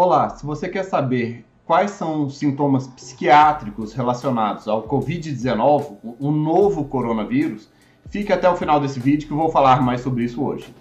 [0.00, 6.84] Olá, se você quer saber quais são os sintomas psiquiátricos relacionados ao Covid-19, o novo
[6.84, 7.68] coronavírus,
[8.08, 10.72] fique até o final desse vídeo que eu vou falar mais sobre isso hoje.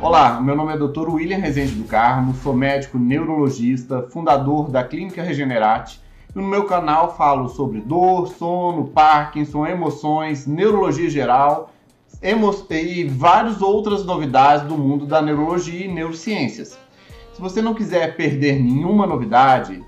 [0.00, 1.08] Olá, meu nome é Dr.
[1.10, 6.00] William Rezende do Carmo, sou médico neurologista, fundador da Clínica Regenerate
[6.32, 11.70] no meu canal falo sobre dor, sono, Parkinson, emoções, neurologia geral
[12.22, 16.78] e várias outras novidades do mundo da neurologia e neurociências.
[17.32, 19.84] Se você não quiser perder nenhuma novidade,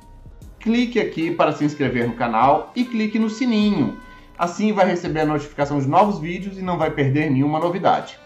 [0.61, 3.99] clique aqui para se inscrever no canal e clique no sininho.
[4.39, 8.19] Assim vai receber a notificação de novos vídeos e não vai perder nenhuma novidade.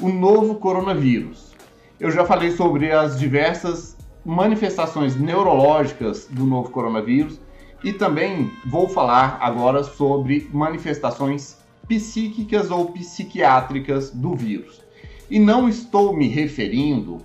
[0.00, 1.54] O novo coronavírus.
[1.98, 7.40] Eu já falei sobre as diversas manifestações neurológicas do novo coronavírus
[7.84, 11.56] e também vou falar agora sobre manifestações
[11.88, 14.80] psíquicas ou psiquiátricas do vírus.
[15.30, 17.20] E não estou me referindo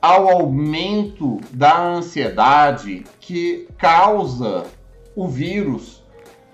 [0.00, 4.64] ao aumento da ansiedade que causa
[5.14, 6.02] o vírus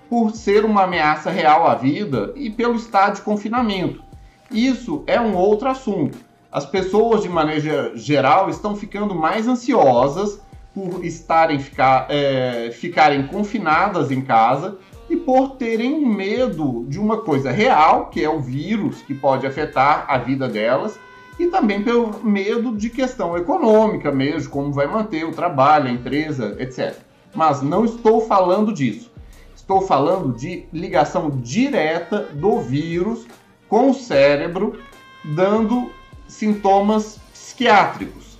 [0.09, 4.03] por ser uma ameaça real à vida e pelo estado de confinamento.
[4.51, 6.17] Isso é um outro assunto.
[6.51, 10.41] As pessoas, de maneira geral, estão ficando mais ansiosas
[10.73, 14.77] por estarem ficar, é, ficarem confinadas em casa
[15.09, 20.05] e por terem medo de uma coisa real, que é o vírus que pode afetar
[20.07, 20.99] a vida delas,
[21.39, 26.55] e também pelo medo de questão econômica mesmo, como vai manter o trabalho, a empresa,
[26.59, 26.95] etc.
[27.33, 29.11] Mas não estou falando disso.
[29.55, 33.25] Estou falando de ligação direta do vírus
[33.67, 34.79] com o cérebro,
[35.23, 35.91] dando
[36.27, 38.37] sintomas psiquiátricos.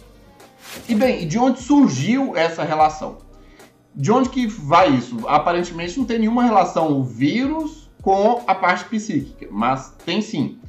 [0.87, 3.28] E bem, de onde surgiu essa relação?
[3.95, 5.27] De onde que vai isso?
[5.27, 10.59] Aparentemente não tem nenhuma relação o vírus com a parte psíquica, mas tem sim.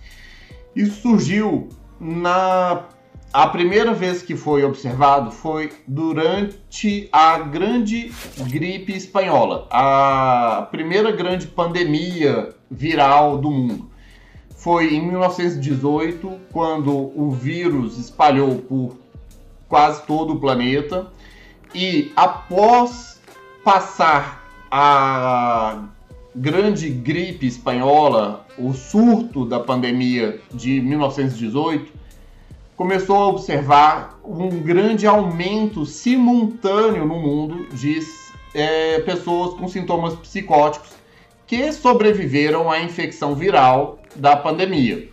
[0.74, 1.68] Isso surgiu
[2.00, 2.84] na
[3.32, 8.12] a primeira vez que foi observado foi durante a grande
[8.48, 13.88] gripe espanhola, a primeira grande pandemia viral do mundo.
[14.56, 18.96] Foi em 1918, quando o vírus espalhou por
[19.68, 21.06] quase todo o planeta
[21.74, 23.20] e após
[23.64, 25.84] passar a
[26.34, 31.92] grande gripe espanhola, o surto da pandemia de 1918,
[32.76, 38.00] começou a observar um grande aumento simultâneo no mundo de
[38.54, 40.90] é, pessoas com sintomas psicóticos
[41.46, 45.08] que sobreviveram à infecção viral da pandemia.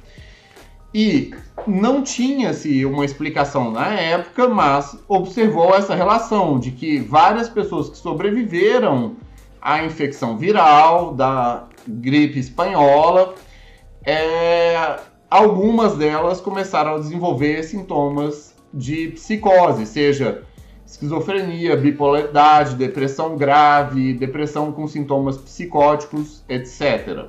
[0.94, 1.34] E
[1.68, 7.98] não tinha-se uma explicação na época, mas observou essa relação de que várias pessoas que
[7.98, 9.16] sobreviveram
[9.62, 13.36] à infecção viral da gripe espanhola,
[14.06, 14.98] é,
[15.30, 20.44] algumas delas começaram a desenvolver sintomas de psicose, seja
[20.86, 27.26] esquizofrenia, bipolaridade, depressão grave, depressão com sintomas psicóticos, etc.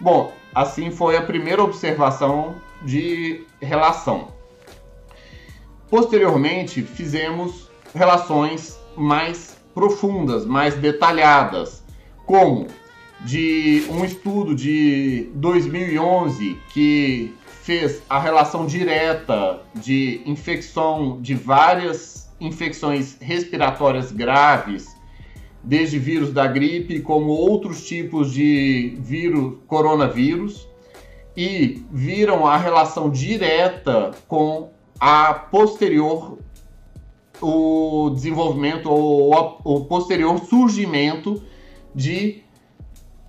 [0.00, 4.28] Bom, assim foi a primeira observação de relação.
[5.90, 11.82] Posteriormente, fizemos relações mais profundas, mais detalhadas,
[12.26, 12.66] como
[13.20, 23.16] de um estudo de 2011 que fez a relação direta de infecção de várias infecções
[23.20, 24.86] respiratórias graves,
[25.62, 30.68] desde vírus da gripe como outros tipos de vírus coronavírus
[31.38, 36.36] e viram a relação direta com a posterior
[37.40, 41.40] o desenvolvimento ou o posterior surgimento
[41.94, 42.42] de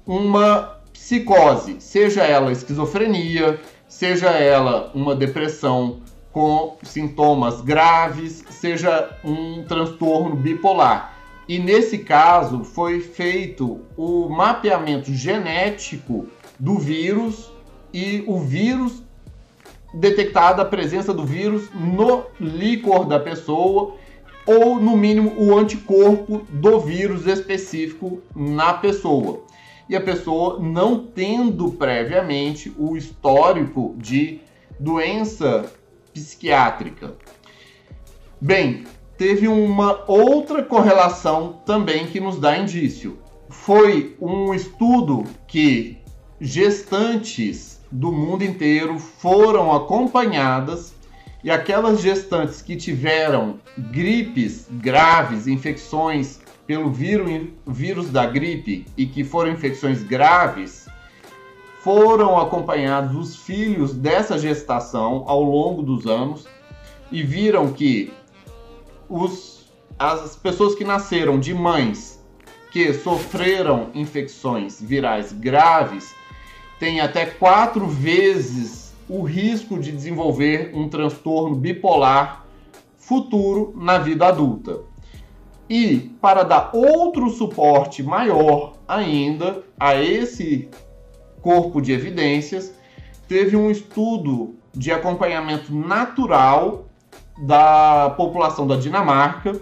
[0.08, 6.00] uma psicose, seja ela esquizofrenia, seja ela uma depressão
[6.32, 11.14] com sintomas graves, seja um transtorno bipolar.
[11.48, 16.26] E nesse caso foi feito o mapeamento genético
[16.60, 17.59] do vírus
[17.94, 19.04] e o vírus
[19.94, 23.96] detectada a presença do vírus no líquor da pessoa
[24.46, 29.44] ou no mínimo o anticorpo do vírus específico na pessoa.
[29.88, 34.40] E a pessoa não tendo previamente o histórico de
[34.80, 35.72] doença
[36.14, 37.16] psiquiátrica.
[38.40, 38.86] Bem,
[39.18, 43.20] teve uma outra correlação também que nos dá indício.
[43.50, 45.98] Foi um estudo que
[46.40, 50.94] gestantes do mundo inteiro foram acompanhadas
[51.44, 59.24] e aquelas gestantes que tiveram gripes graves, infecções pelo vírus, vírus da gripe e que
[59.24, 60.88] foram infecções graves,
[61.82, 66.46] foram acompanhados os filhos dessa gestação ao longo dos anos
[67.12, 68.14] e viram que
[69.08, 69.66] os,
[69.98, 72.20] as pessoas que nasceram de mães
[72.72, 76.14] que sofreram infecções virais graves
[76.80, 82.46] têm até quatro vezes o risco de desenvolver um transtorno bipolar
[82.98, 84.82] futuro na vida adulta.
[85.70, 90.70] E para dar outro suporte maior ainda a esse
[91.42, 92.74] corpo de evidências,
[93.28, 96.86] teve um estudo de acompanhamento natural
[97.38, 99.60] da população da Dinamarca,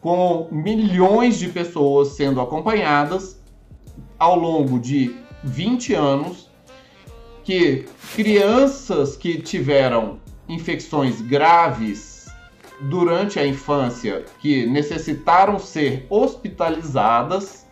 [0.00, 3.40] com milhões de pessoas sendo acompanhadas
[4.18, 6.50] ao longo de 20 anos,
[7.44, 12.26] que crianças que tiveram infecções graves
[12.82, 17.66] durante a infância, que necessitaram ser hospitalizadas,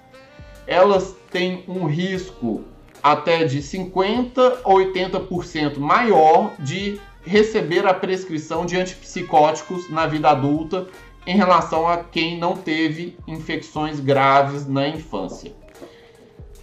[0.66, 2.64] elas têm um risco
[3.02, 10.86] até de 50 a 80% maior de receber a prescrição de antipsicóticos na vida adulta
[11.26, 15.52] em relação a quem não teve infecções graves na infância.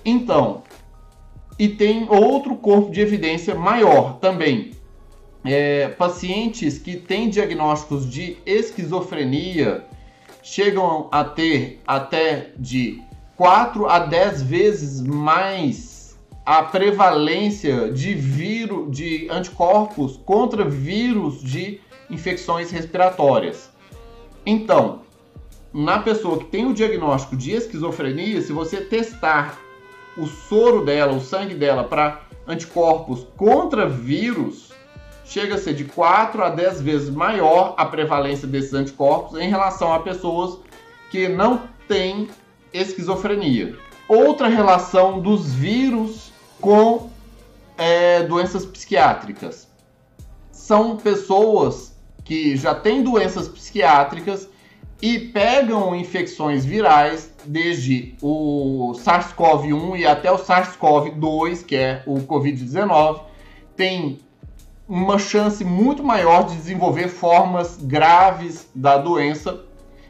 [0.03, 0.63] Então,
[1.57, 4.71] e tem outro corpo de evidência maior também.
[5.43, 9.85] É, pacientes que têm diagnósticos de esquizofrenia
[10.43, 13.01] chegam a ter até de
[13.35, 22.71] 4 a 10 vezes mais a prevalência de vírus, de anticorpos contra vírus de infecções
[22.71, 23.69] respiratórias.
[24.45, 25.01] Então,
[25.73, 29.59] na pessoa que tem o diagnóstico de esquizofrenia, se você testar
[30.17, 34.71] o soro dela, o sangue dela para anticorpos contra vírus,
[35.25, 39.93] chega a ser de 4 a 10 vezes maior a prevalência desses anticorpos em relação
[39.93, 40.57] a pessoas
[41.11, 42.29] que não têm
[42.73, 43.77] esquizofrenia.
[44.07, 46.31] Outra relação dos vírus
[46.61, 47.09] com
[47.77, 49.67] é, doenças psiquiátricas.
[50.51, 54.49] São pessoas que já têm doenças psiquiátricas
[55.01, 63.21] e pegam infecções virais, desde o SARS-CoV-1 e até o SARS-CoV-2, que é o Covid-19,
[63.75, 64.19] tem
[64.87, 69.63] uma chance muito maior de desenvolver formas graves da doença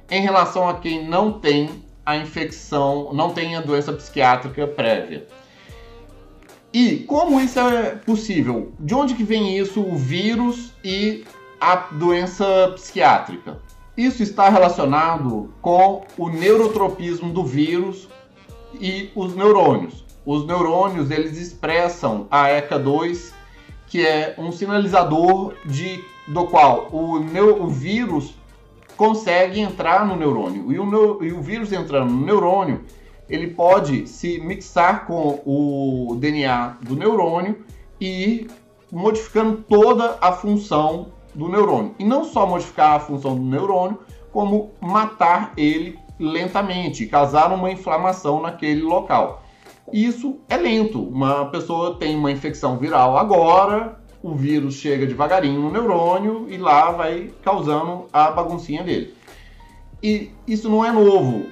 [0.10, 1.69] em relação a quem não tem
[2.06, 5.28] a infecção, não tem a doença psiquiátrica prévia.
[6.72, 8.72] E como isso é possível?
[8.80, 11.25] De onde que vem isso, o vírus e
[11.60, 13.60] a doença psiquiátrica?
[13.97, 18.07] Isso está relacionado com o neurotropismo do vírus
[18.79, 20.05] e os neurônios.
[20.23, 23.31] Os neurônios eles expressam a ECA2,
[23.88, 28.35] que é um sinalizador de, do qual o, neo, o vírus
[28.95, 30.71] consegue entrar no neurônio.
[30.71, 32.83] E o, e o vírus entrando no neurônio,
[33.27, 37.65] ele pode se mixar com o DNA do neurônio
[37.99, 38.47] e ir
[38.91, 41.95] modificando toda a função do neurônio.
[41.98, 44.00] E não só modificar a função do neurônio,
[44.34, 49.44] como matar ele lentamente, causar uma inflamação naquele local.
[49.94, 51.01] Isso é lento.
[51.01, 56.92] Uma pessoa tem uma infecção viral agora, o vírus chega devagarinho no neurônio e lá
[56.92, 59.13] vai causando a baguncinha dele.
[60.04, 61.45] E isso não é novo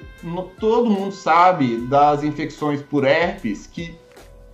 [0.58, 3.94] todo mundo sabe das infecções por herpes que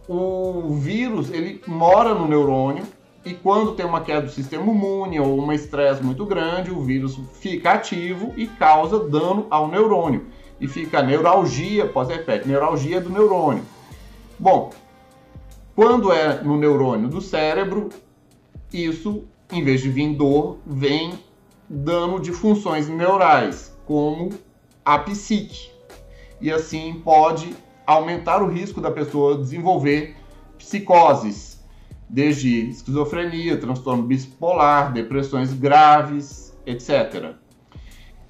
[0.08, 2.84] o vírus ele mora no neurônio
[3.24, 7.18] e quando tem uma queda do sistema imune ou um estresse muito grande, o vírus
[7.34, 10.26] fica ativo e causa dano ao neurônio.
[10.60, 13.64] E fica neuralgia pós-efeito, neuralgia do neurônio.
[14.38, 14.70] Bom,
[15.74, 17.90] quando é no neurônio do cérebro,
[18.72, 21.18] isso, em vez de vir dor, vem
[21.68, 24.30] dano de funções neurais, como
[24.84, 25.70] a psique.
[26.40, 27.54] E assim pode
[27.86, 30.16] aumentar o risco da pessoa desenvolver
[30.58, 31.51] psicoses,
[32.12, 37.36] desde esquizofrenia, transtorno bipolar, depressões graves, etc.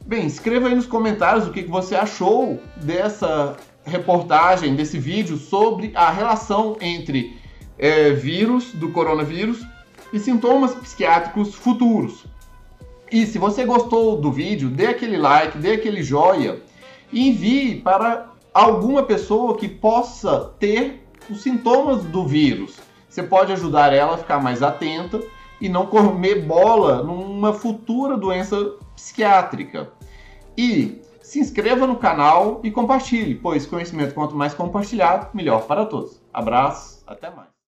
[0.07, 6.11] Bem, escreva aí nos comentários o que você achou dessa reportagem, desse vídeo sobre a
[6.12, 7.37] relação entre
[7.77, 9.67] é, vírus do coronavírus
[10.12, 12.25] e sintomas psiquiátricos futuros.
[13.11, 16.62] E se você gostou do vídeo, dê aquele like, dê aquele joia
[17.12, 22.92] e envie para alguma pessoa que possa ter os sintomas do vírus.
[23.12, 25.23] Você pode ajudar ela a ficar mais atenta
[25.61, 28.57] e não comer bola numa futura doença
[28.97, 29.92] psiquiátrica.
[30.57, 36.23] E se inscreva no canal e compartilhe, pois conhecimento quanto mais compartilhado, melhor para todos.
[36.33, 37.62] Abraços, até mais.